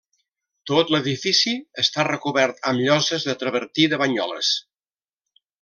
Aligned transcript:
Tot 0.71 0.93
l'edifici 0.95 1.53
està 1.83 2.07
recobert 2.09 2.65
amb 2.71 2.87
lloses 2.87 3.29
de 3.31 3.39
travertí 3.45 3.89
de 3.93 4.01
Banyoles. 4.07 4.55